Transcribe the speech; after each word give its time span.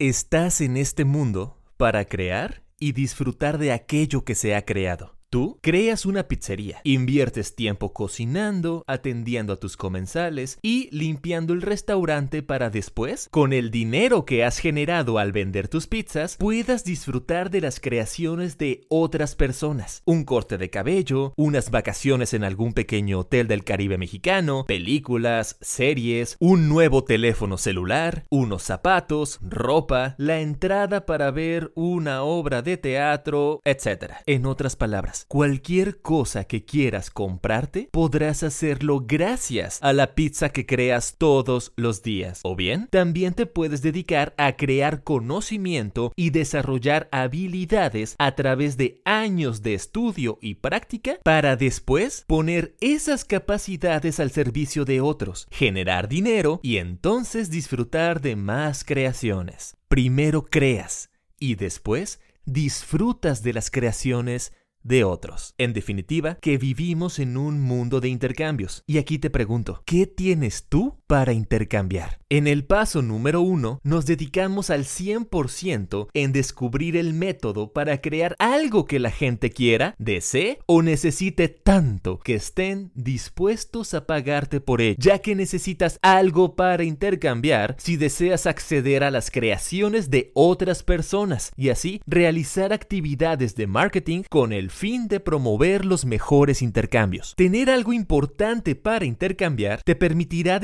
Estás 0.00 0.62
en 0.62 0.78
este 0.78 1.04
mundo 1.04 1.58
para 1.76 2.06
crear 2.06 2.62
y 2.78 2.92
disfrutar 2.92 3.58
de 3.58 3.70
aquello 3.70 4.24
que 4.24 4.34
se 4.34 4.54
ha 4.54 4.64
creado. 4.64 5.19
Tú 5.30 5.60
creas 5.62 6.06
una 6.06 6.26
pizzería, 6.26 6.80
inviertes 6.82 7.54
tiempo 7.54 7.92
cocinando, 7.92 8.82
atendiendo 8.88 9.52
a 9.52 9.60
tus 9.60 9.76
comensales 9.76 10.58
y 10.60 10.88
limpiando 10.90 11.52
el 11.52 11.62
restaurante 11.62 12.42
para 12.42 12.68
después, 12.68 13.28
con 13.30 13.52
el 13.52 13.70
dinero 13.70 14.24
que 14.24 14.42
has 14.44 14.58
generado 14.58 15.18
al 15.18 15.30
vender 15.30 15.68
tus 15.68 15.86
pizzas, 15.86 16.36
puedas 16.36 16.82
disfrutar 16.82 17.50
de 17.50 17.60
las 17.60 17.78
creaciones 17.78 18.58
de 18.58 18.86
otras 18.88 19.36
personas. 19.36 20.02
Un 20.04 20.24
corte 20.24 20.58
de 20.58 20.68
cabello, 20.68 21.32
unas 21.36 21.70
vacaciones 21.70 22.34
en 22.34 22.42
algún 22.42 22.72
pequeño 22.72 23.20
hotel 23.20 23.46
del 23.46 23.62
Caribe 23.62 23.98
mexicano, 23.98 24.64
películas, 24.66 25.58
series, 25.60 26.36
un 26.40 26.68
nuevo 26.68 27.04
teléfono 27.04 27.56
celular, 27.56 28.24
unos 28.30 28.64
zapatos, 28.64 29.38
ropa, 29.42 30.16
la 30.18 30.40
entrada 30.40 31.06
para 31.06 31.30
ver 31.30 31.70
una 31.76 32.24
obra 32.24 32.62
de 32.62 32.78
teatro, 32.78 33.60
etc. 33.64 34.14
En 34.26 34.44
otras 34.44 34.74
palabras, 34.74 35.19
cualquier 35.28 36.00
cosa 36.00 36.44
que 36.44 36.64
quieras 36.64 37.10
comprarte, 37.10 37.88
podrás 37.90 38.42
hacerlo 38.42 39.04
gracias 39.06 39.78
a 39.82 39.92
la 39.92 40.14
pizza 40.14 40.50
que 40.50 40.66
creas 40.66 41.16
todos 41.18 41.72
los 41.76 42.02
días. 42.02 42.40
O 42.42 42.56
bien, 42.56 42.88
también 42.90 43.34
te 43.34 43.46
puedes 43.46 43.82
dedicar 43.82 44.34
a 44.38 44.56
crear 44.56 45.02
conocimiento 45.02 46.12
y 46.16 46.30
desarrollar 46.30 47.08
habilidades 47.12 48.16
a 48.18 48.34
través 48.34 48.76
de 48.76 49.00
años 49.04 49.62
de 49.62 49.74
estudio 49.74 50.38
y 50.40 50.54
práctica 50.54 51.18
para 51.22 51.56
después 51.56 52.24
poner 52.26 52.74
esas 52.80 53.24
capacidades 53.24 54.20
al 54.20 54.30
servicio 54.30 54.84
de 54.84 55.00
otros, 55.00 55.46
generar 55.50 56.08
dinero 56.08 56.60
y 56.62 56.78
entonces 56.78 57.50
disfrutar 57.50 58.20
de 58.20 58.36
más 58.36 58.84
creaciones. 58.84 59.76
Primero 59.88 60.46
creas 60.46 61.10
y 61.38 61.56
después 61.56 62.20
disfrutas 62.44 63.42
de 63.42 63.52
las 63.52 63.70
creaciones 63.70 64.52
de 64.82 65.04
otros. 65.04 65.54
En 65.58 65.72
definitiva, 65.72 66.36
que 66.36 66.58
vivimos 66.58 67.18
en 67.18 67.36
un 67.36 67.60
mundo 67.60 68.00
de 68.00 68.08
intercambios. 68.08 68.82
Y 68.86 68.98
aquí 68.98 69.18
te 69.18 69.30
pregunto, 69.30 69.82
¿qué 69.86 70.06
tienes 70.06 70.66
tú 70.68 70.99
para 71.10 71.32
intercambiar? 71.32 72.20
En 72.32 72.46
el 72.46 72.64
paso 72.64 73.02
número 73.02 73.40
uno, 73.40 73.80
nos 73.82 74.06
dedicamos 74.06 74.70
al 74.70 74.84
100% 74.84 76.06
en 76.14 76.30
descubrir 76.30 76.96
el 76.96 77.12
método 77.12 77.72
para 77.72 78.00
crear 78.00 78.36
algo 78.38 78.84
que 78.84 79.00
la 79.00 79.10
gente 79.10 79.50
quiera, 79.50 79.96
desee 79.98 80.60
o 80.66 80.82
necesite 80.82 81.48
tanto 81.48 82.20
que 82.20 82.36
estén 82.36 82.92
dispuestos 82.94 83.94
a 83.94 84.06
pagarte 84.06 84.60
por 84.60 84.80
ello, 84.80 84.94
ya 85.00 85.18
que 85.18 85.34
necesitas 85.34 85.98
algo 86.02 86.54
para 86.54 86.84
intercambiar 86.84 87.74
si 87.80 87.96
deseas 87.96 88.46
acceder 88.46 89.02
a 89.02 89.10
las 89.10 89.32
creaciones 89.32 90.08
de 90.08 90.30
otras 90.34 90.84
personas 90.84 91.50
y 91.56 91.70
así 91.70 92.00
realizar 92.06 92.72
actividades 92.72 93.56
de 93.56 93.66
marketing 93.66 94.22
con 94.30 94.52
el 94.52 94.70
fin 94.70 95.08
de 95.08 95.18
promover 95.18 95.84
los 95.84 96.04
mejores 96.04 96.62
intercambios. 96.62 97.34
Tener 97.34 97.70
algo 97.70 97.92
importante 97.92 98.76
para 98.76 99.04
intercambiar 99.04 99.82
te 99.82 99.96
permitirá 99.96 100.60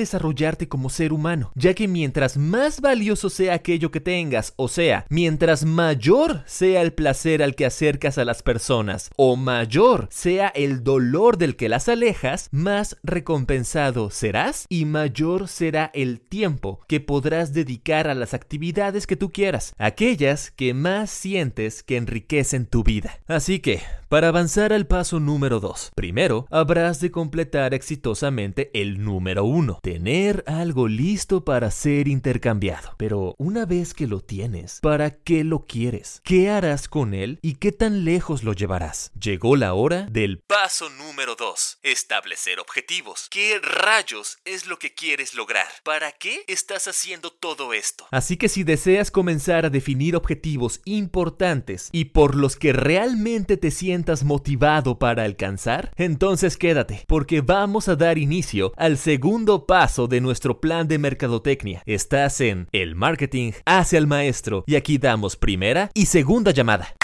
como 0.69 0.91
ser 0.91 1.15
humano, 1.15 1.51
ya 1.55 1.73
que 1.73 1.89
mientras 1.89 2.37
más 2.37 2.83
valioso 2.83 3.31
sea 3.31 3.55
aquello 3.55 3.91
que 3.91 4.01
tengas, 4.01 4.53
o 4.57 4.69
sea, 4.69 5.07
mientras 5.09 5.65
mayor 5.65 6.43
sea 6.47 6.83
el 6.83 6.93
placer 6.93 7.43
al 7.43 7.55
que 7.55 7.65
acercas 7.65 8.19
a 8.19 8.25
las 8.25 8.43
personas, 8.43 9.11
o 9.17 9.37
mayor 9.37 10.09
sea 10.11 10.49
el 10.49 10.85
dolor 10.85 11.39
del 11.39 11.57
que 11.57 11.71
las 11.71 11.89
alejas, 11.89 12.49
más 12.53 12.99
recompensado 13.03 14.11
serás 14.11 14.67
y 14.69 14.85
mayor 14.85 15.49
será 15.49 15.91
el 15.95 16.21
tiempo 16.21 16.81
que 16.87 17.01
podrás 17.01 17.55
dedicar 17.55 18.07
a 18.07 18.15
las 18.15 18.35
actividades 18.35 19.07
que 19.07 19.17
tú 19.17 19.31
quieras, 19.31 19.75
aquellas 19.79 20.51
que 20.51 20.75
más 20.75 21.11
sientes 21.11 21.83
que 21.83 21.97
enriquecen 21.97 22.67
tu 22.67 22.85
vida. 22.85 23.21
Así 23.27 23.61
que, 23.61 23.81
para 24.09 24.29
avanzar 24.29 24.73
al 24.73 24.87
paso 24.87 25.19
número 25.19 25.61
2, 25.61 25.93
primero 25.95 26.47
habrás 26.51 27.01
de 27.01 27.11
completar 27.11 27.75
exitosamente 27.75 28.71
el 28.75 29.03
número 29.03 29.45
1, 29.45 29.81
tener 29.83 30.26
algo 30.47 30.89
listo 30.89 31.45
para 31.45 31.71
ser 31.71 32.09
intercambiado. 32.09 32.95
Pero 32.97 33.35
una 33.39 33.67
vez 33.67 33.95
que 33.95 34.07
lo 34.07 34.21
tienes, 34.21 34.81
¿para 34.81 35.11
qué 35.11 35.45
lo 35.45 35.67
quieres? 35.67 36.21
¿Qué 36.25 36.51
harás 36.51 36.89
con 36.89 37.15
él 37.15 37.39
y 37.43 37.55
qué 37.55 37.73
tan 37.73 38.05
lejos 38.05 38.43
lo 38.43 38.53
llevarás? 38.53 39.13
Llegó 39.21 39.57
la 39.57 39.75
hora 39.75 40.07
del 40.11 40.39
paso 40.39 40.91
número 40.91 41.37
2, 41.37 41.79
establecer 41.83 42.59
objetivos. 42.61 43.29
¿Qué 43.31 43.61
rayos 43.61 44.39
es 44.45 44.67
lo 44.67 44.79
que 44.79 44.95
quieres 44.95 45.35
lograr? 45.35 45.69
¿Para 45.85 46.13
qué 46.13 46.45
estás 46.47 46.89
haciendo 46.89 47.31
todo 47.31 47.73
esto? 47.73 48.07
Así 48.11 48.37
que 48.37 48.49
si 48.49 48.65
deseas 48.65 49.11
comenzar 49.11 49.67
a 49.67 49.71
definir 49.71 50.17
objetivos 50.17 50.81
importantes 50.85 51.89
y 51.93 52.07
por 52.07 52.35
los 52.35 52.57
que 52.57 52.73
realmente 52.73 53.57
te 53.57 53.71
sientes 53.71 54.25
motivado 54.25 54.99
para 54.99 55.25
alcanzar? 55.25 55.93
Entonces 55.97 56.57
quédate, 56.57 57.05
porque 57.07 57.41
vamos 57.41 57.89
a 57.89 57.97
dar 57.97 58.19
inicio 58.19 58.73
al 58.77 58.99
segundo 58.99 59.67
paso 59.67 60.09
de 60.09 60.16
nuestro 60.21 60.61
plan 60.61 60.89
de 60.89 60.99
mercadotecnia. 60.99 61.83
Estás 61.87 62.41
en 62.41 62.69
El 62.73 62.95
Marketing 62.95 63.53
hacia 63.65 63.99
el 63.99 64.07
Maestro 64.07 64.65
y 64.67 64.77
aquí 64.77 64.99
damos 64.99 65.37
primera 65.37 65.91
y 65.95 66.07
segunda 66.07 66.51
llamada 66.51 66.95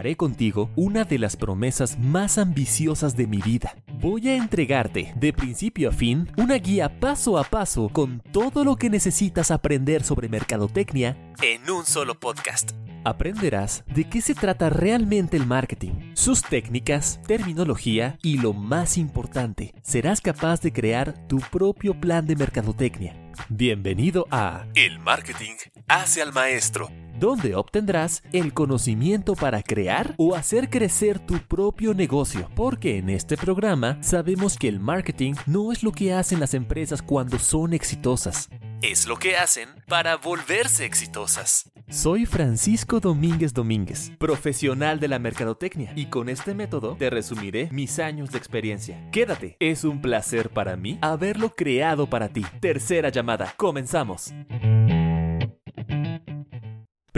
haré 0.00 0.16
contigo 0.16 0.70
una 0.76 1.04
de 1.04 1.18
las 1.18 1.36
promesas 1.36 1.98
más 1.98 2.38
ambiciosas 2.38 3.16
de 3.16 3.26
mi 3.26 3.38
vida. 3.38 3.76
Voy 4.00 4.28
a 4.28 4.36
entregarte, 4.36 5.12
de 5.14 5.32
principio 5.34 5.90
a 5.90 5.92
fin, 5.92 6.26
una 6.38 6.54
guía 6.54 6.98
paso 7.00 7.36
a 7.36 7.44
paso 7.44 7.90
con 7.90 8.22
todo 8.32 8.64
lo 8.64 8.76
que 8.76 8.88
necesitas 8.88 9.50
aprender 9.50 10.02
sobre 10.02 10.30
mercadotecnia 10.30 11.18
en 11.42 11.70
un 11.70 11.84
solo 11.84 12.18
podcast 12.18 12.72
aprenderás 13.04 13.84
de 13.86 14.08
qué 14.08 14.20
se 14.20 14.34
trata 14.34 14.70
realmente 14.70 15.36
el 15.36 15.46
marketing, 15.46 16.12
sus 16.14 16.42
técnicas, 16.42 17.20
terminología 17.26 18.18
y 18.22 18.38
lo 18.38 18.52
más 18.52 18.98
importante, 18.98 19.74
serás 19.82 20.20
capaz 20.20 20.60
de 20.60 20.72
crear 20.72 21.26
tu 21.26 21.38
propio 21.38 22.00
plan 22.00 22.26
de 22.26 22.36
mercadotecnia. 22.36 23.16
Bienvenido 23.48 24.26
a 24.30 24.66
El 24.74 24.98
Marketing 24.98 25.54
hace 25.88 26.20
al 26.20 26.32
maestro, 26.32 26.88
donde 27.18 27.54
obtendrás 27.54 28.22
el 28.32 28.52
conocimiento 28.52 29.34
para 29.34 29.62
crear 29.62 30.14
o 30.18 30.34
hacer 30.34 30.68
crecer 30.68 31.18
tu 31.18 31.38
propio 31.38 31.94
negocio, 31.94 32.50
porque 32.54 32.98
en 32.98 33.08
este 33.10 33.36
programa 33.36 34.02
sabemos 34.02 34.56
que 34.56 34.68
el 34.68 34.80
marketing 34.80 35.34
no 35.46 35.72
es 35.72 35.82
lo 35.82 35.92
que 35.92 36.12
hacen 36.12 36.40
las 36.40 36.54
empresas 36.54 37.02
cuando 37.02 37.38
son 37.38 37.72
exitosas, 37.72 38.48
es 38.82 39.06
lo 39.06 39.16
que 39.16 39.36
hacen 39.36 39.68
para 39.88 40.16
volverse 40.16 40.84
exitosas. 40.86 41.70
Soy 41.90 42.24
Francisco 42.24 43.00
Domínguez 43.00 43.52
Domínguez, 43.52 44.12
profesional 44.16 45.00
de 45.00 45.08
la 45.08 45.18
mercadotecnia, 45.18 45.92
y 45.96 46.06
con 46.06 46.28
este 46.28 46.54
método 46.54 46.94
te 46.96 47.10
resumiré 47.10 47.68
mis 47.72 47.98
años 47.98 48.30
de 48.30 48.38
experiencia. 48.38 49.10
Quédate, 49.10 49.56
es 49.58 49.82
un 49.82 50.00
placer 50.00 50.50
para 50.50 50.76
mí 50.76 51.00
haberlo 51.02 51.50
creado 51.56 52.08
para 52.08 52.28
ti. 52.28 52.46
Tercera 52.60 53.08
llamada, 53.08 53.54
comenzamos. 53.56 54.32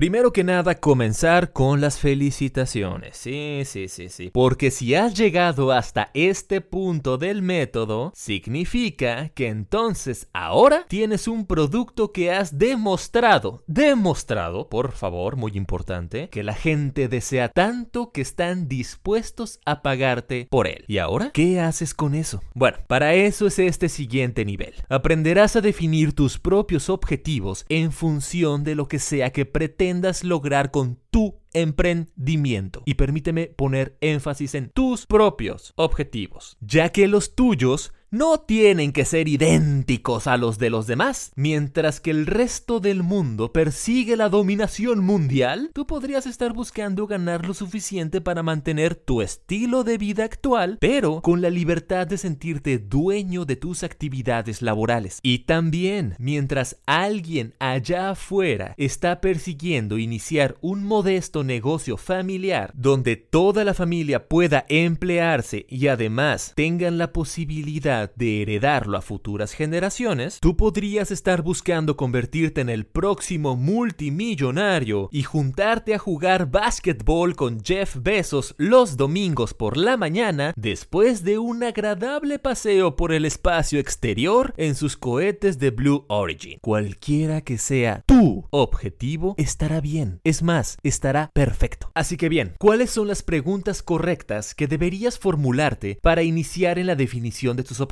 Primero 0.03 0.33
que 0.33 0.43
nada, 0.43 0.81
comenzar 0.81 1.53
con 1.53 1.81
las 1.81 2.01
felicitaciones. 2.01 3.17
Sí, 3.17 3.63
sí, 3.65 3.87
sí, 3.87 4.09
sí. 4.09 4.31
Porque 4.35 4.73
si 4.73 4.97
has 4.97 5.15
llegado 5.15 5.71
hasta 5.71 6.11
este 6.13 6.61
punto 6.61 7.19
del 7.19 7.41
método, 7.41 8.11
significa 8.13 9.29
que 9.29 9.47
entonces 9.47 10.27
ahora 10.33 10.87
tienes 10.89 11.29
un 11.29 11.47
producto 11.47 12.11
que 12.11 12.33
has 12.33 12.59
demostrado, 12.59 13.63
demostrado, 13.69 14.69
por 14.69 14.91
favor, 14.91 15.37
muy 15.37 15.53
importante, 15.55 16.29
que 16.31 16.43
la 16.43 16.55
gente 16.55 17.07
desea 17.07 17.49
tanto 17.49 18.11
que 18.11 18.23
están 18.23 18.67
dispuestos 18.67 19.61
a 19.65 19.83
pagarte 19.83 20.49
por 20.51 20.67
él. 20.67 20.85
¿Y 20.89 20.99
ahora? 20.99 21.31
¿Qué 21.33 21.61
haces 21.61 21.95
con 21.95 22.17
eso? 22.17 22.43
Bueno, 22.55 22.79
para 22.89 23.15
eso 23.15 23.47
es 23.47 23.61
este 23.61 23.89
siguiente 23.89 24.45
nivel. 24.45 24.75
Aprenderás 24.89 25.55
a 25.55 25.61
definir 25.61 26.13
tus 26.13 26.41
propios 26.41 26.91
objetivos 26.91 27.65
en 27.69 27.93
función 27.93 28.65
de 28.65 28.75
lo 28.75 28.89
que 28.89 28.99
sea 28.99 29.31
que 29.31 29.47
pretendas 29.47 29.92
lograr 30.25 30.71
con 30.71 30.99
tu 31.11 31.41
emprendimiento. 31.53 32.83
Y 32.87 32.95
permíteme 32.95 33.47
poner 33.47 33.97
énfasis 34.01 34.55
en 34.55 34.71
tus 34.71 35.07
propios 35.07 35.73
objetivos, 35.77 36.57
ya 36.61 36.91
que 36.91 37.09
los 37.09 37.35
tuyos 37.35 37.93
no 38.13 38.41
tienen 38.41 38.93
que 38.93 39.07
ser 39.07 39.27
idénticos 39.27 40.27
a 40.27 40.37
los 40.37 40.59
de 40.59 40.69
los 40.69 40.87
demás. 40.87 41.33
Mientras 41.35 41.99
que 41.99 42.11
el 42.11 42.27
resto 42.27 42.79
del 42.79 43.03
mundo 43.03 43.53
persigue 43.53 44.19
la 44.19 44.29
dominación 44.29 45.03
mundial, 45.03 45.71
tú 45.73 45.87
podrías 45.87 46.27
estar 46.27 46.53
buscando 46.53 47.07
ganar 47.07 47.47
lo 47.47 47.55
suficiente 47.55 48.21
para 48.21 48.43
mantener 48.43 48.95
tu 48.97 49.23
estilo 49.23 49.83
de 49.83 49.97
vida 49.97 50.25
actual, 50.25 50.77
pero 50.79 51.23
con 51.23 51.41
la 51.41 51.49
libertad 51.49 52.07
de 52.07 52.19
sentirte 52.19 52.79
dueño 52.79 53.47
de 53.47 53.57
tus 53.57 53.83
actividades 53.83 54.61
laborales. 54.61 55.19
Y 55.23 55.41
también, 55.41 56.15
mientras 56.19 56.77
alguien 56.85 57.55
allá 57.61 58.11
afuera 58.11 58.75
está 58.77 59.23
persiguiendo 59.23 59.97
iniciar 59.97 60.59
un 60.61 60.85
modesto 60.85 61.45
negocio 61.45 61.97
familiar 61.97 62.73
donde 62.75 63.17
toda 63.17 63.65
la 63.65 63.73
familia 63.73 64.29
pueda 64.29 64.67
emplearse 64.69 65.65
y 65.71 65.87
además 65.87 66.53
tengan 66.55 66.99
la 66.99 67.15
posibilidad 67.15 68.02
de 68.15 68.43
heredarlo 68.43 68.97
a 68.97 69.03
futuras 69.03 69.53
generaciones, 69.53 70.39
tú 70.41 70.57
podrías 70.57 71.11
estar 71.11 71.43
buscando 71.43 71.97
convertirte 71.97 72.61
en 72.61 72.69
el 72.69 72.87
próximo 72.87 73.57
multimillonario 73.57 75.09
y 75.13 75.23
juntarte 75.23 75.95
a 75.95 75.99
jugar 75.99 76.51
básquetbol 76.51 77.37
con 77.37 77.63
Jeff 77.63 77.97
Bezos 78.01 78.55
los 78.59 78.97
domingos 78.97 79.55
por 79.55 79.77
la 79.77 79.97
mañana 79.97 80.53
después 80.57 81.25
de 81.25 81.39
un 81.39 81.63
agradable 81.63 82.39
paseo 82.39 82.97
por 82.97 83.13
el 83.13 83.25
espacio 83.25 83.79
exterior 83.79 84.55
en 84.57 84.75
sus 84.75 84.97
cohetes 84.97 85.59
de 85.59 85.71
Blue 85.71 86.05
Origin. 86.09 86.59
Cualquiera 86.61 87.41
que 87.41 87.59
sea 87.59 88.03
tu 88.07 88.47
objetivo, 88.51 89.35
estará 89.39 89.81
bien. 89.81 90.21
Es 90.25 90.43
más, 90.43 90.79
estará 90.83 91.31
perfecto. 91.33 91.91
Así 91.95 92.17
que 92.17 92.29
bien, 92.29 92.55
¿cuáles 92.59 92.91
son 92.91 93.09
las 93.09 93.23
preguntas 93.23 93.83
correctas 93.83 94.55
que 94.55 94.67
deberías 94.67 95.19
formularte 95.19 95.99
para 96.03 96.23
iniciar 96.23 96.79
en 96.79 96.87
la 96.87 96.97
definición 96.97 97.57
de 97.57 97.65
tus 97.65 97.81
objetivos? 97.81 97.92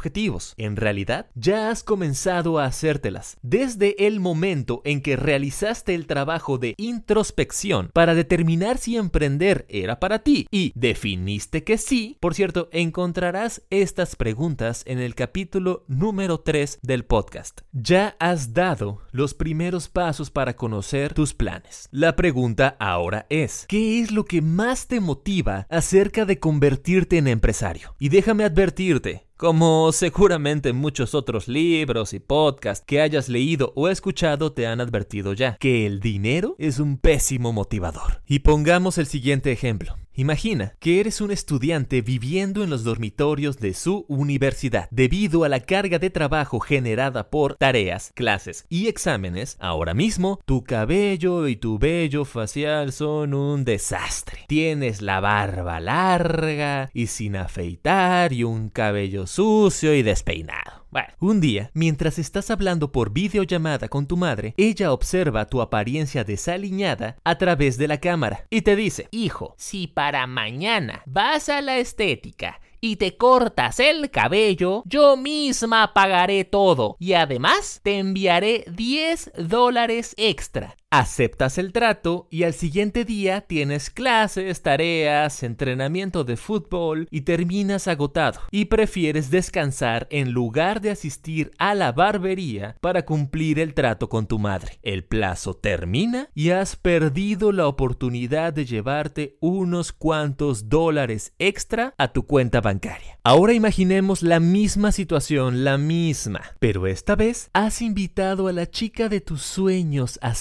En 0.56 0.76
realidad, 0.76 1.26
ya 1.35 1.70
has 1.70 1.85
comenzado 1.85 2.58
a 2.58 2.64
hacértelas 2.64 3.37
desde 3.43 4.06
el 4.06 4.20
momento 4.20 4.82
en 4.85 5.02
que 5.02 5.17
realizaste 5.17 5.94
el 5.94 6.06
trabajo 6.06 6.58
de 6.58 6.75
introspección 6.79 7.91
para 7.93 8.14
determinar 8.14 8.79
si 8.79 8.97
emprender 8.97 9.67
era 9.69 10.00
para 10.00 10.20
ti 10.20 10.47
y 10.50 10.73
definiste 10.75 11.64
que 11.64 11.79
sí. 11.79 12.17
Por 12.20 12.35
cierto, 12.35 12.69
encontrarás 12.73 13.62
estas 13.70 14.17
preguntas 14.17 14.82
en 14.87 14.99
el 14.99 15.14
capítulo 15.14 15.85
número 15.87 16.41
3 16.41 16.81
del 16.82 17.05
podcast. 17.05 17.61
Ya 17.73 18.17
has 18.19 18.55
dado 18.55 19.03
los 19.12 19.35
primeros 19.35 19.88
pasos 19.88 20.31
para 20.31 20.56
conocer 20.56 21.14
tus 21.14 21.35
planes. 21.35 21.88
La 21.91 22.17
pregunta 22.17 22.76
ahora 22.79 23.26
es, 23.29 23.67
¿qué 23.69 24.00
es 24.00 24.11
lo 24.11 24.25
que 24.25 24.43
más 24.43 24.87
te 24.87 25.00
motiva 25.00 25.67
acerca 25.69 26.25
de 26.25 26.38
convertirte 26.38 27.19
en 27.19 27.29
empresario? 27.29 27.94
Y 27.99 28.08
déjame 28.08 28.44
advertirte, 28.44 29.26
como 29.41 29.91
seguramente 29.93 30.75
muchos 30.75 31.15
otros 31.15 31.49
libros 31.49 32.13
y 32.13 32.19
podcasts 32.19 32.85
que 32.87 33.01
hayas 33.01 33.31
leído 33.31 33.73
o 33.75 33.89
escuchado 33.89 34.53
te 34.53 34.67
han 34.67 34.83
advertido 34.83 35.33
ya, 35.33 35.57
que 35.57 35.87
el 35.87 36.01
dinero 36.01 36.57
es 36.59 36.79
un 36.79 36.99
pésimo 36.99 37.51
motivador. 37.51 38.21
Y 38.27 38.41
pongamos 38.41 38.99
el 38.99 39.07
siguiente 39.07 39.51
ejemplo. 39.51 39.97
Imagina 40.20 40.75
que 40.81 41.00
eres 41.00 41.22
un 41.22 41.31
estudiante 41.31 42.02
viviendo 42.02 42.62
en 42.62 42.69
los 42.69 42.84
dormitorios 42.84 43.56
de 43.56 43.72
su 43.72 44.05
universidad. 44.06 44.87
Debido 44.90 45.44
a 45.44 45.49
la 45.49 45.61
carga 45.61 45.99
de 45.99 46.11
trabajo 46.11 46.61
generada 46.61 47.31
por 47.31 47.55
tareas, 47.55 48.12
clases 48.14 48.67
y 48.69 48.88
exámenes, 48.88 49.56
ahora 49.61 49.94
mismo 49.94 50.38
tu 50.44 50.62
cabello 50.62 51.49
y 51.49 51.56
tu 51.56 51.78
vello 51.78 52.26
facial 52.26 52.93
son 52.93 53.32
un 53.32 53.64
desastre. 53.64 54.40
Tienes 54.46 55.00
la 55.00 55.20
barba 55.20 55.81
larga 55.81 56.90
y 56.93 57.06
sin 57.06 57.37
afeitar 57.37 58.34
y 58.34 58.44
un 58.44 58.69
cabello 58.69 59.26
sucio 59.26 59.94
y 59.94 60.02
despeinado. 60.02 60.80
Un 61.21 61.41
día, 61.41 61.71
mientras 61.73 62.19
estás 62.19 62.51
hablando 62.51 62.91
por 62.91 63.13
videollamada 63.13 63.89
con 63.89 64.07
tu 64.07 64.17
madre, 64.17 64.55
ella 64.57 64.93
observa 64.93 65.47
tu 65.47 65.61
apariencia 65.61 66.25
desaliñada 66.25 67.17
a 67.25 67.39
través 67.39 67.79
de 67.79 67.89
la 67.89 67.99
cámara 67.99 68.47
y 68.51 68.63
te 68.63 68.75
dice, 68.75 69.09
hijo, 69.11 69.55
si 69.57 69.87
para 69.87 70.27
mañana 70.27 71.03
vas 71.07 71.49
a 71.49 71.61
la 71.61 71.79
estética 71.79 72.61
y 72.81 72.97
te 72.97 73.17
cortas 73.17 73.79
el 73.79 74.11
cabello, 74.11 74.83
yo 74.87 75.17
misma 75.17 75.93
pagaré 75.95 76.45
todo 76.45 76.97
y 76.99 77.13
además 77.13 77.81
te 77.83 77.99
enviaré 77.99 78.65
10 78.75 79.33
dólares 79.37 80.15
extra. 80.17 80.77
Aceptas 80.93 81.57
el 81.59 81.73
trato 81.73 82.27
y 82.31 82.43
al 82.43 82.53
siguiente 82.53 83.05
día 83.05 83.43
tienes 83.43 83.91
clases, 83.91 84.61
tareas, 84.61 85.45
entrenamiento 85.45 86.25
de 86.25 86.37
fútbol 86.37 87.07
y 87.13 87.21
terminas 87.21 87.87
agotado 87.87 88.41
y 88.51 88.65
prefieres 88.65 89.31
descansar 89.31 90.09
en 90.11 90.33
lugar 90.33 90.81
de 90.81 90.91
asistir 90.91 91.53
a 91.59 91.77
la 91.77 91.93
barbería 91.93 92.77
para 92.81 93.05
cumplir 93.05 93.61
el 93.61 93.73
trato 93.73 94.09
con 94.09 94.27
tu 94.27 94.41
madre. 94.41 94.81
El 94.83 95.05
plazo 95.05 95.55
termina 95.55 96.29
y 96.35 96.51
has 96.51 96.75
perdido 96.75 97.53
la 97.53 97.69
oportunidad 97.69 98.53
de 98.53 98.65
llevarte 98.65 99.37
unos 99.39 99.93
cuantos 99.93 100.69
dólares 100.69 101.35
extra 101.39 101.95
a 101.99 102.09
tu 102.13 102.27
cuenta 102.27 102.61
bancaria. 102.61 103.21
Ahora 103.23 103.53
imaginemos 103.53 104.23
la 104.23 104.41
misma 104.41 104.91
situación, 104.91 105.63
la 105.63 105.79
misma, 105.79 106.41
pero 106.59 106.89
esta 106.89 107.15
vez 107.15 107.49
has 107.53 107.81
invitado 107.81 108.49
a 108.49 108.53
la 108.53 108.69
chica 108.69 109.09
de 109.09 109.21
tus 109.21 109.43
sueños 109.43 110.19
a 110.21 110.35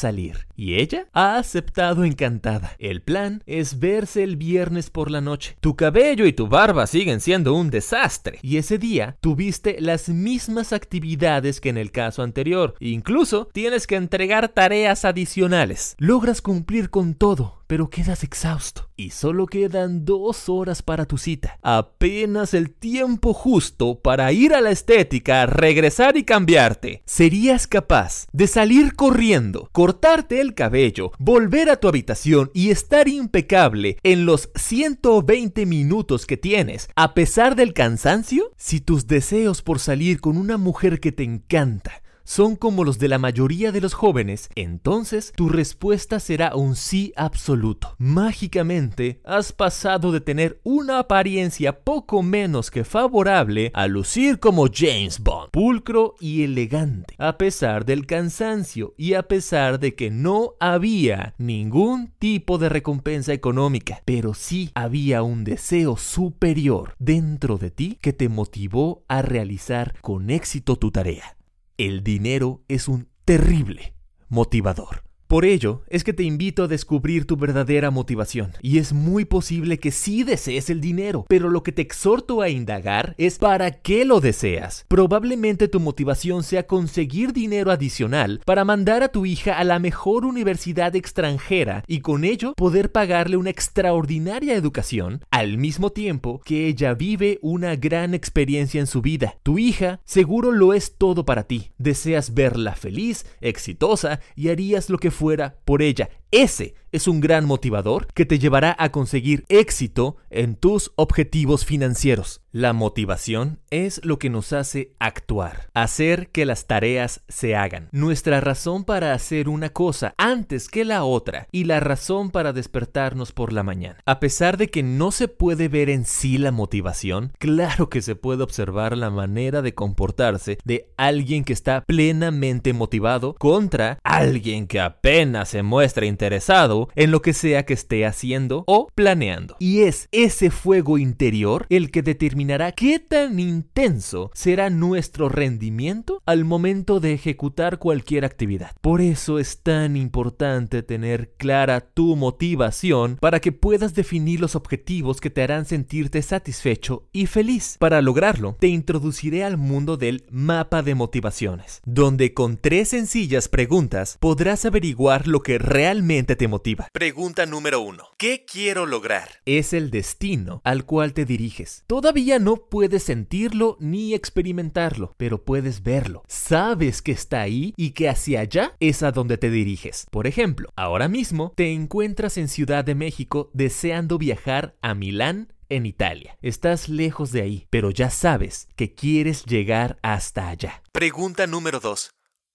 y 0.55 0.75
ella 0.75 1.07
ha 1.13 1.37
aceptado 1.37 2.03
encantada. 2.03 2.75
El 2.79 3.01
plan 3.01 3.43
es 3.45 3.79
verse 3.79 4.23
el 4.23 4.35
viernes 4.35 4.89
por 4.89 5.11
la 5.11 5.21
noche. 5.21 5.55
Tu 5.59 5.75
cabello 5.75 6.25
y 6.25 6.33
tu 6.33 6.47
barba 6.47 6.87
siguen 6.87 7.21
siendo 7.21 7.53
un 7.53 7.69
desastre. 7.69 8.39
Y 8.41 8.57
ese 8.57 8.77
día 8.77 9.17
tuviste 9.21 9.77
las 9.79 10.09
mismas 10.09 10.73
actividades 10.73 11.61
que 11.61 11.69
en 11.69 11.77
el 11.77 11.91
caso 11.91 12.23
anterior. 12.23 12.75
Incluso 12.79 13.49
tienes 13.53 13.87
que 13.87 13.95
entregar 13.95 14.49
tareas 14.49 15.05
adicionales. 15.05 15.95
Logras 15.97 16.41
cumplir 16.41 16.89
con 16.89 17.13
todo 17.13 17.58
pero 17.69 17.91
quedas 17.91 18.23
exhausto 18.23 18.89
y 18.95 19.11
solo 19.11 19.45
quedan 19.45 20.03
dos 20.03 20.49
horas 20.49 20.81
para 20.81 21.05
tu 21.05 21.19
cita. 21.19 21.59
Apenas 21.61 22.55
el 22.55 22.71
tiempo 22.71 23.31
justo 23.31 23.99
para 23.99 24.31
ir 24.31 24.55
a 24.55 24.59
la 24.59 24.71
estética, 24.71 25.45
regresar 25.45 26.17
y 26.17 26.23
cambiarte. 26.23 27.03
¿Serías 27.05 27.67
capaz 27.67 28.25
de 28.33 28.47
salir 28.47 28.95
corriendo, 28.95 29.69
cortarte 29.71 30.41
el 30.41 30.55
cabello, 30.55 31.11
volver 31.19 31.69
a 31.69 31.75
tu 31.75 31.87
habitación 31.87 32.49
y 32.55 32.71
estar 32.71 33.07
impecable 33.07 33.99
en 34.01 34.25
los 34.25 34.49
120 34.55 35.67
minutos 35.67 36.25
que 36.25 36.37
tienes, 36.37 36.89
a 36.95 37.13
pesar 37.13 37.55
del 37.55 37.75
cansancio? 37.75 38.51
Si 38.57 38.81
tus 38.81 39.05
deseos 39.05 39.61
por 39.61 39.77
salir 39.77 40.21
con 40.21 40.37
una 40.37 40.57
mujer 40.57 40.99
que 40.99 41.11
te 41.11 41.23
encanta, 41.23 42.01
son 42.29 42.55
como 42.55 42.83
los 42.83 42.99
de 42.99 43.07
la 43.07 43.17
mayoría 43.17 43.71
de 43.71 43.81
los 43.81 43.95
jóvenes, 43.95 44.51
entonces 44.53 45.33
tu 45.35 45.49
respuesta 45.49 46.19
será 46.19 46.55
un 46.55 46.75
sí 46.75 47.11
absoluto. 47.15 47.95
Mágicamente 47.97 49.19
has 49.25 49.51
pasado 49.51 50.11
de 50.11 50.21
tener 50.21 50.61
una 50.63 50.99
apariencia 50.99 51.79
poco 51.79 52.21
menos 52.21 52.69
que 52.69 52.83
favorable 52.83 53.71
a 53.73 53.87
lucir 53.87 54.39
como 54.39 54.67
James 54.71 55.17
Bond, 55.17 55.49
pulcro 55.49 56.13
y 56.19 56.43
elegante, 56.43 57.15
a 57.17 57.39
pesar 57.39 57.83
del 57.83 58.05
cansancio 58.05 58.93
y 58.95 59.15
a 59.15 59.23
pesar 59.23 59.79
de 59.79 59.95
que 59.95 60.11
no 60.11 60.53
había 60.59 61.33
ningún 61.39 62.13
tipo 62.19 62.59
de 62.59 62.69
recompensa 62.69 63.33
económica, 63.33 64.03
pero 64.05 64.35
sí 64.35 64.69
había 64.75 65.23
un 65.23 65.43
deseo 65.43 65.97
superior 65.97 66.93
dentro 66.99 67.57
de 67.57 67.71
ti 67.71 67.97
que 67.99 68.13
te 68.13 68.29
motivó 68.29 69.03
a 69.07 69.23
realizar 69.23 69.95
con 70.01 70.29
éxito 70.29 70.75
tu 70.75 70.91
tarea. 70.91 71.38
El 71.79 72.03
dinero 72.03 72.61
es 72.67 72.89
un 72.89 73.07
terrible 73.23 73.93
motivador. 74.27 75.08
Por 75.29 75.45
ello, 75.45 75.83
es 75.89 76.03
que 76.03 76.11
te 76.11 76.23
invito 76.23 76.63
a 76.63 76.67
descubrir 76.67 77.27
tu 77.27 77.37
verdadera 77.37 77.91
motivación. 77.91 78.53
Y 78.63 78.79
es 78.79 78.93
muy 78.93 79.25
posible 79.25 79.77
que 79.77 79.91
sí 79.91 80.23
desees 80.23 80.71
el 80.71 80.81
dinero, 80.81 81.27
pero 81.29 81.49
lo 81.49 81.61
que 81.61 81.71
te 81.71 81.83
exhorto 81.83 82.41
a 82.41 82.49
indagar 82.49 83.13
es 83.19 83.37
para 83.37 83.69
qué 83.69 84.05
lo 84.05 84.21
deseas. 84.21 84.87
Probablemente 84.87 85.67
tu 85.67 85.79
motivación 85.79 86.41
sea 86.41 86.65
conseguir 86.65 87.31
dinero 87.31 87.69
adicional 87.69 88.41
para 88.43 88.65
mandar 88.65 89.03
a 89.03 89.09
tu 89.09 89.27
hija 89.27 89.59
a 89.59 89.63
la 89.65 89.77
mejor 89.77 90.25
universidad 90.25 90.95
extranjera 90.95 91.83
y 91.85 91.99
con 91.99 92.23
ello 92.23 92.55
poder 92.55 92.91
pagarle 92.91 93.37
una 93.37 93.51
extraordinaria 93.51 94.55
educación, 94.55 95.23
al 95.29 95.59
mismo 95.59 95.91
tiempo 95.91 96.41
que 96.43 96.65
ella 96.65 96.95
vive 96.95 97.37
una 97.43 97.75
gran 97.75 98.15
experiencia 98.15 98.79
en 98.81 98.87
su 98.87 99.03
vida. 99.03 99.37
Tu 99.43 99.59
hija 99.59 100.01
seguro 100.05 100.51
lo 100.51 100.73
es 100.73 100.95
todo 100.97 101.23
para 101.23 101.43
ti. 101.43 101.69
Deseas 101.77 102.33
verla 102.33 102.73
feliz, 102.73 103.27
exitosa 103.41 104.21
y 104.35 104.49
harías 104.49 104.89
lo 104.89 104.97
que 104.97 105.18
fuera 105.19 105.53
por 105.65 105.81
ella. 105.81 106.09
Ese 106.31 106.75
es 106.91 107.07
un 107.07 107.21
gran 107.21 107.45
motivador 107.45 108.07
que 108.13 108.25
te 108.25 108.39
llevará 108.39 108.75
a 108.79 108.91
conseguir 108.91 109.45
éxito 109.49 110.17
en 110.29 110.55
tus 110.55 110.91
objetivos 110.95 111.65
financieros. 111.65 112.41
La 112.51 112.73
motivación 112.73 113.59
es 113.69 114.03
lo 114.03 114.17
que 114.17 114.31
nos 114.31 114.53
hace 114.53 114.95
actuar, 114.97 115.69
hacer 115.75 116.29
que 116.29 116.45
las 116.45 116.65
tareas 116.65 117.21
se 117.27 117.55
hagan. 117.55 117.89
Nuestra 117.91 118.41
razón 118.41 118.85
para 118.85 119.13
hacer 119.13 119.49
una 119.49 119.69
cosa 119.69 120.15
antes 120.17 120.67
que 120.67 120.83
la 120.83 121.03
otra 121.03 121.47
y 121.51 121.65
la 121.65 121.79
razón 121.79 122.31
para 122.31 122.53
despertarnos 122.53 123.33
por 123.33 123.53
la 123.53 123.61
mañana. 123.61 123.99
A 124.07 124.19
pesar 124.19 124.57
de 124.57 124.69
que 124.69 124.81
no 124.81 125.11
se 125.11 125.27
puede 125.27 125.67
ver 125.67 125.91
en 125.91 126.05
sí 126.05 126.39
la 126.39 126.51
motivación, 126.51 127.33
claro 127.37 127.89
que 127.89 128.01
se 128.01 128.15
puede 128.15 128.41
observar 128.41 128.97
la 128.97 129.11
manera 129.11 129.61
de 129.61 129.75
comportarse 129.75 130.57
de 130.65 130.89
alguien 130.97 131.43
que 131.43 131.53
está 131.53 131.81
plenamente 131.81 132.73
motivado 132.73 133.35
contra 133.35 133.99
alguien 134.03 134.65
que 134.65 134.79
apenas 134.79 135.49
se 135.49 135.61
muestra 135.61 136.07
interesado 136.19 136.89
en 136.95 137.11
lo 137.11 137.21
que 137.21 137.31
sea 137.31 137.65
que 137.65 137.73
esté 137.73 138.05
haciendo 138.05 138.65
o 138.67 138.89
planeando. 138.93 139.55
Y 139.59 139.83
es 139.83 140.09
ese 140.11 140.51
fuego 140.51 140.97
interior 140.97 141.65
el 141.69 141.91
que 141.91 142.01
determinará 142.01 142.73
qué 142.73 142.99
tan 142.99 143.39
intenso 143.39 144.29
será 144.33 144.69
nuestro 144.69 145.29
rendimiento 145.29 146.21
al 146.25 146.43
momento 146.43 146.99
de 146.99 147.13
ejecutar 147.13 147.79
cualquier 147.79 148.25
actividad. 148.25 148.71
Por 148.81 148.99
eso 148.99 149.39
es 149.39 149.61
tan 149.63 149.95
importante 149.95 150.83
tener 150.83 151.31
clara 151.37 151.79
tu 151.79 152.17
motivación 152.17 153.17
para 153.21 153.39
que 153.39 153.53
puedas 153.53 153.95
definir 153.95 154.41
los 154.41 154.57
objetivos 154.57 155.21
que 155.21 155.29
te 155.29 155.41
harán 155.41 155.65
sentirte 155.65 156.21
satisfecho 156.21 157.07
y 157.13 157.27
feliz. 157.27 157.77
Para 157.79 158.01
lograrlo, 158.01 158.57
te 158.59 158.67
introduciré 158.67 159.45
al 159.45 159.55
mundo 159.55 159.95
del 159.95 160.25
mapa 160.29 160.83
de 160.83 160.95
motivaciones, 160.95 161.79
donde 161.85 162.33
con 162.33 162.57
tres 162.57 162.89
sencillas 162.89 163.47
preguntas 163.47 164.17
podrás 164.19 164.65
averiguar 164.65 165.25
lo 165.25 165.41
que 165.41 165.57
realmente 165.57 166.08
te 166.09 166.47
motiva. 166.47 166.87
Pregunta 166.91 167.45
número 167.45 167.81
uno. 167.81 168.07
¿Qué 168.17 168.43
quiero 168.43 168.87
lograr? 168.87 169.29
Es 169.45 169.73
el 169.73 169.91
destino 169.91 170.59
al 170.63 170.85
cual 170.85 171.13
te 171.13 171.23
diriges. 171.23 171.83
Todavía 171.85 172.39
no 172.39 172.55
puedes 172.55 173.03
sentirlo 173.03 173.77
ni 173.79 174.15
experimentarlo, 174.15 175.13
pero 175.17 175.45
puedes 175.45 175.83
verlo. 175.83 176.23
Sabes 176.27 177.03
que 177.03 177.11
está 177.11 177.41
ahí 177.41 177.75
y 177.77 177.91
que 177.91 178.09
hacia 178.09 178.39
allá 178.39 178.75
es 178.79 179.03
a 179.03 179.11
donde 179.11 179.37
te 179.37 179.51
diriges. 179.51 180.07
Por 180.09 180.25
ejemplo, 180.25 180.71
ahora 180.75 181.07
mismo 181.07 181.53
te 181.55 181.73
encuentras 181.73 182.37
en 182.37 182.47
Ciudad 182.47 182.83
de 182.83 182.95
México 182.95 183.51
deseando 183.53 184.17
viajar 184.17 184.75
a 184.81 184.95
Milán 184.95 185.53
en 185.69 185.85
Italia. 185.85 186.39
Estás 186.41 186.89
lejos 186.89 187.31
de 187.31 187.43
ahí, 187.43 187.67
pero 187.69 187.91
ya 187.91 188.09
sabes 188.09 188.67
que 188.75 188.95
quieres 188.95 189.45
llegar 189.45 189.99
hasta 190.01 190.49
allá. 190.49 190.81
Pregunta 190.91 191.45
número 191.45 191.79
2. 191.79 192.09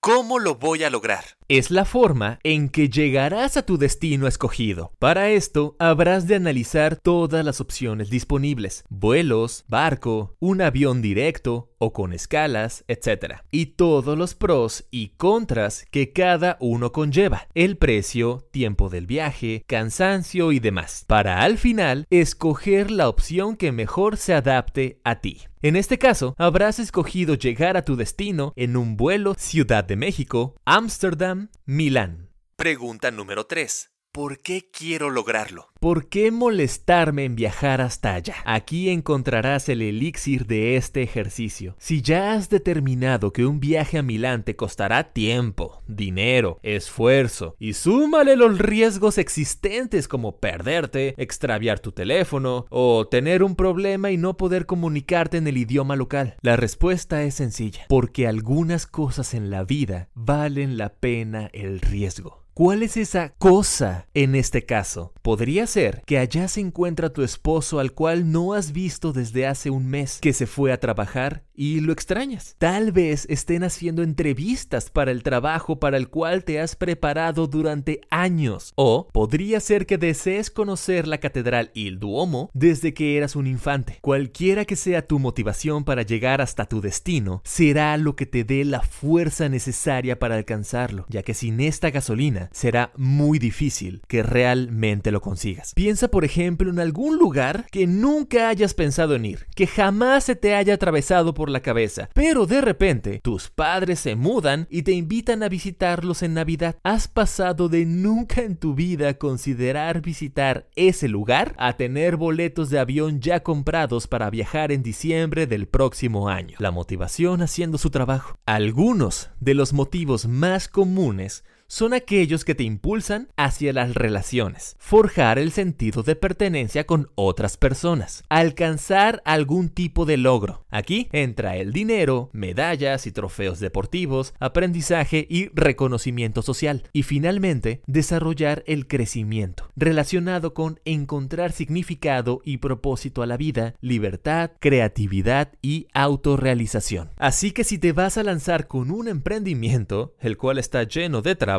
¿Cómo 0.04 0.38
lo 0.38 0.56
voy 0.56 0.84
a 0.84 0.90
lograr? 0.90 1.24
Es 1.48 1.70
la 1.70 1.86
forma 1.86 2.38
en 2.42 2.68
que 2.68 2.90
llegarás 2.90 3.56
a 3.56 3.64
tu 3.64 3.78
destino 3.78 4.26
escogido. 4.26 4.92
Para 4.98 5.30
esto, 5.30 5.76
habrás 5.78 6.26
de 6.26 6.34
analizar 6.34 6.96
todas 6.96 7.42
las 7.42 7.62
opciones 7.62 8.10
disponibles. 8.10 8.84
Vuelos, 8.90 9.64
barco, 9.66 10.36
un 10.40 10.60
avión 10.60 11.00
directo 11.00 11.70
o 11.84 11.92
con 11.92 12.12
escalas, 12.12 12.84
etc. 12.88 13.42
Y 13.50 13.66
todos 13.66 14.16
los 14.16 14.34
pros 14.34 14.86
y 14.90 15.08
contras 15.10 15.84
que 15.90 16.12
cada 16.12 16.56
uno 16.60 16.92
conlleva. 16.92 17.46
El 17.54 17.76
precio, 17.76 18.48
tiempo 18.50 18.88
del 18.88 19.06
viaje, 19.06 19.62
cansancio 19.66 20.52
y 20.52 20.60
demás. 20.60 21.04
Para 21.06 21.42
al 21.42 21.58
final, 21.58 22.06
escoger 22.10 22.90
la 22.90 23.08
opción 23.08 23.56
que 23.56 23.70
mejor 23.70 24.16
se 24.16 24.32
adapte 24.32 25.00
a 25.04 25.20
ti. 25.20 25.42
En 25.60 25.76
este 25.76 25.98
caso, 25.98 26.34
habrás 26.38 26.78
escogido 26.78 27.34
llegar 27.34 27.76
a 27.76 27.84
tu 27.84 27.96
destino 27.96 28.52
en 28.56 28.76
un 28.76 28.96
vuelo 28.96 29.34
Ciudad 29.38 29.84
de 29.84 29.96
México, 29.96 30.56
Ámsterdam, 30.64 31.50
Milán. 31.66 32.30
Pregunta 32.56 33.10
número 33.10 33.46
3. 33.46 33.93
¿Por 34.14 34.38
qué 34.38 34.70
quiero 34.70 35.10
lograrlo? 35.10 35.70
¿Por 35.80 36.08
qué 36.08 36.30
molestarme 36.30 37.24
en 37.24 37.34
viajar 37.34 37.80
hasta 37.80 38.14
allá? 38.14 38.36
Aquí 38.44 38.88
encontrarás 38.88 39.68
el 39.68 39.82
elixir 39.82 40.46
de 40.46 40.76
este 40.76 41.02
ejercicio. 41.02 41.74
Si 41.80 42.00
ya 42.00 42.32
has 42.32 42.48
determinado 42.48 43.32
que 43.32 43.44
un 43.44 43.58
viaje 43.58 43.98
a 43.98 44.04
Milán 44.04 44.44
te 44.44 44.54
costará 44.54 45.12
tiempo, 45.12 45.82
dinero, 45.88 46.60
esfuerzo 46.62 47.56
y 47.58 47.72
súmale 47.72 48.36
los 48.36 48.56
riesgos 48.60 49.18
existentes 49.18 50.06
como 50.06 50.36
perderte, 50.36 51.16
extraviar 51.16 51.80
tu 51.80 51.90
teléfono 51.90 52.66
o 52.70 53.08
tener 53.08 53.42
un 53.42 53.56
problema 53.56 54.12
y 54.12 54.16
no 54.16 54.36
poder 54.36 54.66
comunicarte 54.66 55.38
en 55.38 55.48
el 55.48 55.56
idioma 55.56 55.96
local, 55.96 56.36
la 56.40 56.54
respuesta 56.54 57.24
es 57.24 57.34
sencilla, 57.34 57.86
porque 57.88 58.28
algunas 58.28 58.86
cosas 58.86 59.34
en 59.34 59.50
la 59.50 59.64
vida 59.64 60.08
valen 60.14 60.76
la 60.76 60.90
pena 60.90 61.50
el 61.52 61.80
riesgo. 61.80 62.43
¿Cuál 62.56 62.84
es 62.84 62.96
esa 62.96 63.30
cosa 63.30 64.06
en 64.14 64.36
este 64.36 64.64
caso? 64.64 65.12
Podría 65.22 65.66
ser 65.66 66.02
que 66.06 66.18
allá 66.18 66.46
se 66.46 66.60
encuentra 66.60 67.12
tu 67.12 67.24
esposo 67.24 67.80
al 67.80 67.90
cual 67.90 68.30
no 68.30 68.52
has 68.52 68.70
visto 68.70 69.12
desde 69.12 69.48
hace 69.48 69.70
un 69.70 69.88
mes, 69.88 70.20
que 70.20 70.32
se 70.32 70.46
fue 70.46 70.72
a 70.72 70.78
trabajar 70.78 71.42
y 71.54 71.80
lo 71.80 71.92
extrañas. 71.92 72.56
Tal 72.58 72.92
vez 72.92 73.26
estén 73.28 73.64
haciendo 73.64 74.02
entrevistas 74.02 74.90
para 74.90 75.10
el 75.10 75.22
trabajo 75.22 75.78
para 75.78 75.96
el 75.96 76.08
cual 76.08 76.44
te 76.44 76.60
has 76.60 76.76
preparado 76.76 77.46
durante 77.46 78.00
años. 78.10 78.72
O 78.76 79.08
podría 79.12 79.60
ser 79.60 79.86
que 79.86 79.98
desees 79.98 80.50
conocer 80.50 81.06
la 81.06 81.18
catedral 81.18 81.70
y 81.74 81.86
el 81.88 81.98
Duomo 81.98 82.50
desde 82.54 82.94
que 82.94 83.16
eras 83.16 83.36
un 83.36 83.46
infante. 83.46 83.98
Cualquiera 84.00 84.64
que 84.64 84.76
sea 84.76 85.06
tu 85.06 85.18
motivación 85.18 85.84
para 85.84 86.02
llegar 86.02 86.40
hasta 86.40 86.66
tu 86.66 86.80
destino, 86.80 87.40
será 87.44 87.96
lo 87.96 88.16
que 88.16 88.26
te 88.26 88.44
dé 88.44 88.64
la 88.64 88.82
fuerza 88.82 89.48
necesaria 89.48 90.18
para 90.18 90.36
alcanzarlo, 90.36 91.06
ya 91.08 91.22
que 91.22 91.34
sin 91.34 91.60
esta 91.60 91.90
gasolina, 91.90 92.48
será 92.52 92.92
muy 92.96 93.38
difícil 93.38 94.02
que 94.08 94.22
realmente 94.22 95.10
lo 95.10 95.20
consigas. 95.20 95.72
Piensa, 95.74 96.08
por 96.08 96.24
ejemplo, 96.24 96.70
en 96.70 96.78
algún 96.78 97.18
lugar 97.18 97.66
que 97.70 97.86
nunca 97.86 98.48
hayas 98.48 98.74
pensado 98.74 99.14
en 99.14 99.24
ir, 99.24 99.46
que 99.54 99.66
jamás 99.66 100.24
se 100.24 100.36
te 100.36 100.54
haya 100.54 100.74
atravesado 100.74 101.34
por 101.34 101.43
la 101.50 101.60
cabeza, 101.60 102.08
pero 102.14 102.46
de 102.46 102.60
repente 102.60 103.20
tus 103.22 103.50
padres 103.50 104.00
se 104.00 104.16
mudan 104.16 104.66
y 104.70 104.82
te 104.82 104.92
invitan 104.92 105.42
a 105.42 105.48
visitarlos 105.48 106.22
en 106.22 106.34
Navidad. 106.34 106.76
¿Has 106.82 107.08
pasado 107.08 107.68
de 107.68 107.86
nunca 107.86 108.42
en 108.42 108.56
tu 108.56 108.74
vida 108.74 109.14
considerar 109.14 110.00
visitar 110.00 110.68
ese 110.76 111.08
lugar 111.08 111.54
a 111.58 111.76
tener 111.76 112.16
boletos 112.16 112.70
de 112.70 112.78
avión 112.78 113.20
ya 113.20 113.42
comprados 113.42 114.06
para 114.06 114.30
viajar 114.30 114.72
en 114.72 114.82
diciembre 114.82 115.46
del 115.46 115.66
próximo 115.66 116.28
año? 116.28 116.56
La 116.58 116.70
motivación 116.70 117.42
haciendo 117.42 117.78
su 117.78 117.90
trabajo. 117.90 118.36
Algunos 118.46 119.30
de 119.40 119.54
los 119.54 119.72
motivos 119.72 120.26
más 120.26 120.68
comunes 120.68 121.44
son 121.66 121.94
aquellos 121.94 122.44
que 122.44 122.54
te 122.54 122.62
impulsan 122.62 123.28
hacia 123.36 123.72
las 123.72 123.94
relaciones, 123.94 124.76
forjar 124.78 125.38
el 125.38 125.50
sentido 125.50 126.02
de 126.02 126.16
pertenencia 126.16 126.84
con 126.84 127.10
otras 127.14 127.56
personas, 127.56 128.22
alcanzar 128.28 129.22
algún 129.24 129.68
tipo 129.68 130.04
de 130.04 130.16
logro. 130.16 130.64
Aquí 130.70 131.08
entra 131.12 131.56
el 131.56 131.72
dinero, 131.72 132.30
medallas 132.32 133.06
y 133.06 133.12
trofeos 133.12 133.60
deportivos, 133.60 134.34
aprendizaje 134.40 135.26
y 135.28 135.48
reconocimiento 135.54 136.42
social. 136.42 136.84
Y 136.92 137.02
finalmente, 137.04 137.82
desarrollar 137.86 138.64
el 138.66 138.86
crecimiento, 138.86 139.68
relacionado 139.76 140.54
con 140.54 140.80
encontrar 140.84 141.52
significado 141.52 142.40
y 142.44 142.58
propósito 142.58 143.22
a 143.22 143.26
la 143.26 143.36
vida, 143.36 143.74
libertad, 143.80 144.50
creatividad 144.60 145.52
y 145.62 145.86
autorrealización. 145.94 147.10
Así 147.16 147.52
que 147.52 147.64
si 147.64 147.78
te 147.78 147.92
vas 147.92 148.18
a 148.18 148.22
lanzar 148.22 148.66
con 148.66 148.90
un 148.90 149.08
emprendimiento, 149.08 150.14
el 150.20 150.36
cual 150.36 150.58
está 150.58 150.82
lleno 150.82 151.22
de 151.22 151.36
trabajo, 151.36 151.53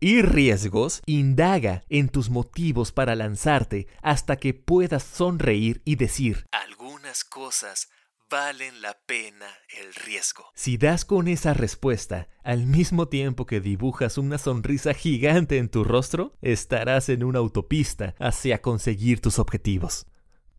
y 0.00 0.22
riesgos, 0.22 1.02
indaga 1.06 1.82
en 1.88 2.08
tus 2.08 2.30
motivos 2.30 2.92
para 2.92 3.14
lanzarte 3.14 3.88
hasta 4.02 4.36
que 4.36 4.54
puedas 4.54 5.02
sonreír 5.02 5.82
y 5.84 5.96
decir, 5.96 6.46
algunas 6.52 7.24
cosas 7.24 7.88
valen 8.30 8.80
la 8.80 8.96
pena 9.06 9.46
el 9.76 9.92
riesgo. 9.92 10.44
Si 10.54 10.76
das 10.78 11.04
con 11.04 11.26
esa 11.26 11.52
respuesta 11.52 12.28
al 12.44 12.64
mismo 12.66 13.08
tiempo 13.08 13.44
que 13.44 13.60
dibujas 13.60 14.18
una 14.18 14.38
sonrisa 14.38 14.94
gigante 14.94 15.58
en 15.58 15.68
tu 15.68 15.82
rostro, 15.82 16.36
estarás 16.40 17.08
en 17.08 17.24
una 17.24 17.40
autopista 17.40 18.14
hacia 18.20 18.62
conseguir 18.62 19.20
tus 19.20 19.40
objetivos. 19.40 20.06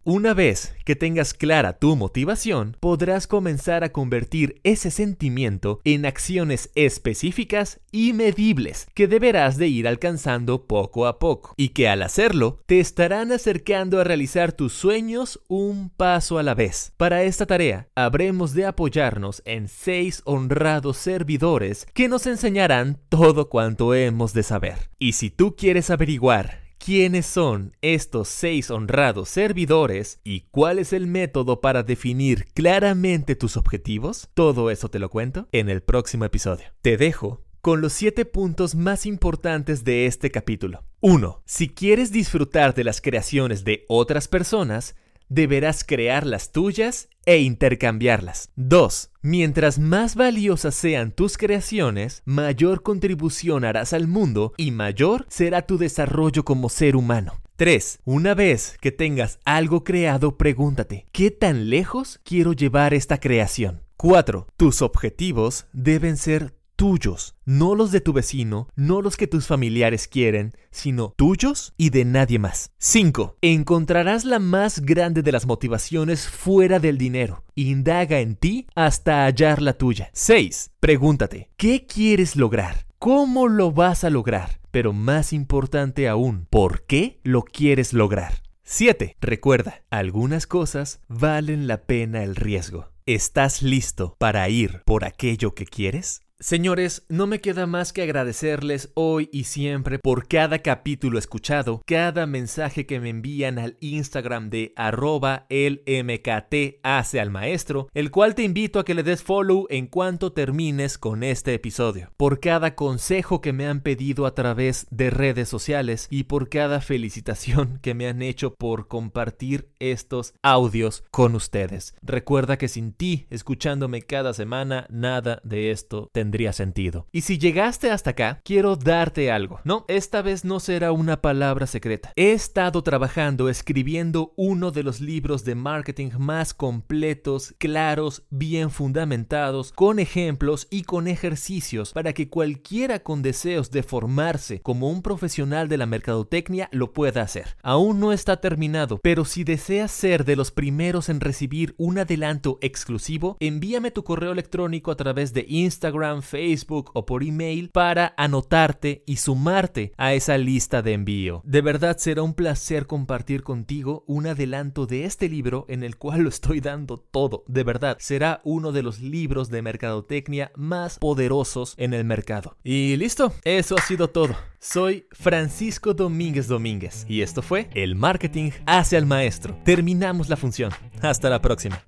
Una 0.03 0.33
vez 0.33 0.73
que 0.83 0.95
tengas 0.95 1.35
clara 1.35 1.77
tu 1.77 1.95
motivación, 1.95 2.75
podrás 2.79 3.27
comenzar 3.27 3.83
a 3.83 3.91
convertir 3.91 4.59
ese 4.63 4.89
sentimiento 4.89 5.79
en 5.83 6.07
acciones 6.07 6.71
específicas 6.73 7.81
y 7.91 8.11
medibles 8.13 8.87
que 8.95 9.07
deberás 9.07 9.57
de 9.57 9.67
ir 9.67 9.87
alcanzando 9.87 10.65
poco 10.65 11.05
a 11.05 11.19
poco 11.19 11.53
y 11.55 11.69
que 11.69 11.87
al 11.87 12.01
hacerlo 12.01 12.57
te 12.65 12.79
estarán 12.79 13.31
acercando 13.31 13.99
a 13.99 14.03
realizar 14.03 14.53
tus 14.53 14.73
sueños 14.73 15.39
un 15.47 15.91
paso 15.91 16.39
a 16.39 16.43
la 16.43 16.55
vez. 16.55 16.93
Para 16.97 17.21
esta 17.21 17.45
tarea 17.45 17.87
habremos 17.93 18.55
de 18.55 18.65
apoyarnos 18.65 19.43
en 19.45 19.67
seis 19.67 20.23
honrados 20.25 20.97
servidores 20.97 21.85
que 21.93 22.07
nos 22.07 22.25
enseñarán 22.25 22.97
todo 23.09 23.49
cuanto 23.49 23.93
hemos 23.93 24.33
de 24.33 24.41
saber. 24.41 24.89
Y 24.97 25.11
si 25.11 25.29
tú 25.29 25.55
quieres 25.55 25.91
averiguar 25.91 26.60
quiénes 26.83 27.27
son 27.27 27.75
estos 27.81 28.27
seis 28.27 28.71
honrados 28.71 29.29
servidores 29.29 30.19
y 30.23 30.47
cuál 30.49 30.79
es 30.79 30.93
el 30.93 31.05
método 31.05 31.61
para 31.61 31.83
definir 31.83 32.47
claramente 32.55 33.35
tus 33.35 33.55
objetivos, 33.55 34.29
todo 34.33 34.71
eso 34.71 34.89
te 34.89 34.97
lo 34.97 35.09
cuento 35.09 35.47
en 35.51 35.69
el 35.69 35.83
próximo 35.83 36.25
episodio. 36.25 36.65
Te 36.81 36.97
dejo 36.97 37.43
con 37.61 37.81
los 37.81 37.93
siete 37.93 38.25
puntos 38.25 38.73
más 38.73 39.05
importantes 39.05 39.83
de 39.83 40.07
este 40.07 40.31
capítulo. 40.31 40.83
1. 41.01 41.43
Si 41.45 41.69
quieres 41.69 42.11
disfrutar 42.11 42.73
de 42.73 42.83
las 42.83 42.99
creaciones 42.99 43.63
de 43.63 43.85
otras 43.87 44.27
personas, 44.27 44.95
deberás 45.31 45.85
crear 45.85 46.27
las 46.27 46.51
tuyas 46.51 47.07
e 47.25 47.39
intercambiarlas. 47.39 48.49
2. 48.57 49.11
Mientras 49.21 49.79
más 49.79 50.15
valiosas 50.15 50.75
sean 50.75 51.11
tus 51.11 51.37
creaciones, 51.37 52.21
mayor 52.25 52.83
contribución 52.83 53.63
harás 53.63 53.93
al 53.93 54.07
mundo 54.07 54.53
y 54.57 54.71
mayor 54.71 55.25
será 55.29 55.61
tu 55.61 55.77
desarrollo 55.77 56.43
como 56.43 56.67
ser 56.67 56.97
humano. 56.97 57.39
3. 57.55 57.99
Una 58.03 58.33
vez 58.33 58.75
que 58.81 58.91
tengas 58.91 59.39
algo 59.45 59.85
creado, 59.85 60.37
pregúntate, 60.37 61.05
¿qué 61.13 61.31
tan 61.31 61.69
lejos 61.69 62.19
quiero 62.25 62.51
llevar 62.51 62.93
esta 62.93 63.19
creación? 63.19 63.83
4. 63.95 64.47
Tus 64.57 64.81
objetivos 64.81 65.67
deben 65.71 66.17
ser 66.17 66.55
tuyos, 66.81 67.35
no 67.45 67.75
los 67.75 67.91
de 67.91 68.01
tu 68.01 68.11
vecino, 68.11 68.67
no 68.75 69.03
los 69.03 69.15
que 69.15 69.27
tus 69.27 69.45
familiares 69.45 70.07
quieren, 70.07 70.53
sino 70.71 71.13
tuyos 71.15 71.75
y 71.77 71.91
de 71.91 72.05
nadie 72.05 72.39
más. 72.39 72.71
5. 72.79 73.37
Encontrarás 73.39 74.25
la 74.25 74.39
más 74.39 74.79
grande 74.79 75.21
de 75.21 75.31
las 75.31 75.45
motivaciones 75.45 76.27
fuera 76.27 76.79
del 76.79 76.97
dinero. 76.97 77.43
Indaga 77.53 78.19
en 78.19 78.35
ti 78.35 78.65
hasta 78.73 79.25
hallar 79.25 79.61
la 79.61 79.73
tuya. 79.73 80.09
6. 80.13 80.71
Pregúntate, 80.79 81.51
¿qué 81.55 81.85
quieres 81.85 82.35
lograr? 82.35 82.87
¿Cómo 82.97 83.47
lo 83.47 83.71
vas 83.71 84.03
a 84.03 84.09
lograr? 84.09 84.59
Pero 84.71 84.91
más 84.91 85.33
importante 85.33 86.09
aún, 86.09 86.47
¿por 86.49 86.87
qué 86.87 87.19
lo 87.21 87.43
quieres 87.43 87.93
lograr? 87.93 88.41
7. 88.63 89.17
Recuerda, 89.21 89.83
algunas 89.91 90.47
cosas 90.47 90.99
valen 91.07 91.67
la 91.67 91.83
pena 91.83 92.23
el 92.23 92.35
riesgo. 92.35 92.87
¿Estás 93.05 93.61
listo 93.61 94.15
para 94.17 94.49
ir 94.49 94.81
por 94.83 95.05
aquello 95.05 95.53
que 95.53 95.65
quieres? 95.65 96.21
Señores, 96.43 97.05
no 97.07 97.27
me 97.27 97.39
queda 97.39 97.67
más 97.67 97.93
que 97.93 98.01
agradecerles 98.01 98.89
hoy 98.95 99.29
y 99.31 99.43
siempre 99.43 99.99
por 99.99 100.27
cada 100.27 100.57
capítulo 100.57 101.19
escuchado, 101.19 101.83
cada 101.85 102.25
mensaje 102.25 102.87
que 102.87 102.99
me 102.99 103.09
envían 103.09 103.59
al 103.59 103.77
Instagram 103.79 104.49
de 104.49 104.73
arroba 104.75 105.45
el 105.49 105.83
MKT 105.85 106.79
hace 106.81 107.19
al 107.19 107.29
maestro, 107.29 107.89
el 107.93 108.09
cual 108.09 108.33
te 108.33 108.41
invito 108.41 108.79
a 108.79 108.85
que 108.85 108.95
le 108.95 109.03
des 109.03 109.21
follow 109.21 109.67
en 109.69 109.85
cuanto 109.85 110.33
termines 110.33 110.97
con 110.97 111.21
este 111.21 111.53
episodio, 111.53 112.11
por 112.17 112.39
cada 112.39 112.73
consejo 112.73 113.39
que 113.39 113.53
me 113.53 113.67
han 113.67 113.81
pedido 113.81 114.25
a 114.25 114.33
través 114.33 114.87
de 114.89 115.11
redes 115.11 115.47
sociales 115.47 116.07
y 116.09 116.23
por 116.23 116.49
cada 116.49 116.81
felicitación 116.81 117.77
que 117.83 117.93
me 117.93 118.07
han 118.07 118.23
hecho 118.23 118.55
por 118.55 118.87
compartir 118.87 119.69
estos 119.77 120.33
audios 120.41 121.03
con 121.11 121.35
ustedes. 121.35 121.93
Recuerda 122.01 122.57
que 122.57 122.67
sin 122.67 122.93
ti, 122.93 123.27
escuchándome 123.29 124.01
cada 124.01 124.33
semana, 124.33 124.87
nada 124.89 125.39
de 125.43 125.69
esto 125.69 126.09
tendría 126.11 126.30
tendría 126.31 126.53
sentido. 126.53 127.07
Y 127.11 127.21
si 127.21 127.37
llegaste 127.37 127.91
hasta 127.91 128.11
acá, 128.11 128.39
quiero 128.45 128.77
darte 128.77 129.31
algo. 129.31 129.59
No, 129.65 129.83
esta 129.89 130.21
vez 130.21 130.45
no 130.45 130.61
será 130.61 130.93
una 130.93 131.21
palabra 131.21 131.67
secreta. 131.67 132.13
He 132.15 132.31
estado 132.31 132.83
trabajando 132.83 133.49
escribiendo 133.49 134.33
uno 134.37 134.71
de 134.71 134.83
los 134.83 135.01
libros 135.01 135.43
de 135.43 135.55
marketing 135.55 136.11
más 136.17 136.53
completos, 136.53 137.53
claros, 137.57 138.23
bien 138.29 138.71
fundamentados, 138.71 139.73
con 139.73 139.99
ejemplos 139.99 140.67
y 140.69 140.83
con 140.83 141.09
ejercicios 141.09 141.91
para 141.91 142.13
que 142.13 142.29
cualquiera 142.29 142.99
con 142.99 143.21
deseos 143.21 143.69
de 143.69 143.83
formarse 143.83 144.61
como 144.61 144.89
un 144.89 145.01
profesional 145.01 145.67
de 145.67 145.77
la 145.77 145.85
mercadotecnia 145.85 146.69
lo 146.71 146.93
pueda 146.93 147.23
hacer. 147.23 147.57
Aún 147.61 147.99
no 147.99 148.13
está 148.13 148.39
terminado, 148.39 148.99
pero 149.03 149.25
si 149.25 149.43
deseas 149.43 149.91
ser 149.91 150.23
de 150.23 150.37
los 150.37 150.51
primeros 150.51 151.09
en 151.09 151.19
recibir 151.19 151.75
un 151.77 151.97
adelanto 151.97 152.57
exclusivo, 152.61 153.35
envíame 153.41 153.91
tu 153.91 154.05
correo 154.05 154.31
electrónico 154.31 154.91
a 154.91 154.95
través 154.95 155.33
de 155.33 155.45
Instagram, 155.49 156.20
Facebook 156.21 156.91
o 156.93 157.05
por 157.05 157.23
email 157.23 157.69
para 157.69 158.13
anotarte 158.17 159.03
y 159.05 159.17
sumarte 159.17 159.93
a 159.97 160.13
esa 160.13 160.37
lista 160.37 160.81
de 160.81 160.93
envío. 160.93 161.41
De 161.45 161.61
verdad 161.61 161.97
será 161.97 162.21
un 162.21 162.33
placer 162.33 162.87
compartir 162.87 163.43
contigo 163.43 164.03
un 164.07 164.27
adelanto 164.27 164.85
de 164.85 165.05
este 165.05 165.29
libro 165.29 165.65
en 165.67 165.83
el 165.83 165.97
cual 165.97 166.21
lo 166.21 166.29
estoy 166.29 166.59
dando 166.59 166.97
todo. 166.97 167.43
De 167.47 167.63
verdad, 167.63 167.97
será 167.99 168.41
uno 168.43 168.71
de 168.71 168.83
los 168.83 168.99
libros 168.99 169.49
de 169.49 169.61
mercadotecnia 169.61 170.51
más 170.55 170.99
poderosos 170.99 171.73
en 171.77 171.93
el 171.93 172.03
mercado. 172.03 172.57
Y 172.63 172.95
listo, 172.97 173.33
eso 173.43 173.75
ha 173.77 173.81
sido 173.81 174.09
todo. 174.09 174.35
Soy 174.59 175.07
Francisco 175.11 175.93
Domínguez 175.93 176.47
Domínguez 176.47 177.05
y 177.07 177.21
esto 177.21 177.41
fue 177.41 177.69
El 177.73 177.95
Marketing 177.95 178.51
hacia 178.65 178.97
el 178.97 179.05
Maestro. 179.05 179.57
Terminamos 179.65 180.29
la 180.29 180.37
función. 180.37 180.71
Hasta 181.01 181.29
la 181.29 181.41
próxima. 181.41 181.83